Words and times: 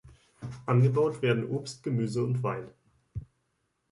Angebaut 0.65 1.21
werden 1.21 1.45
Obst, 1.47 1.83
Gemüse 1.83 2.23
und 2.23 2.41
Wein. 2.41 2.67